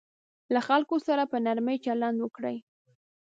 له 0.53 0.59
خلکو 0.67 0.95
سره 1.07 1.23
په 1.31 1.37
نرمي 1.45 1.77
چلند 1.85 2.17
وکړئ. 2.21 2.57